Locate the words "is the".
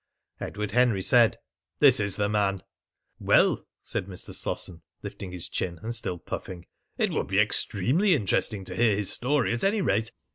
1.99-2.27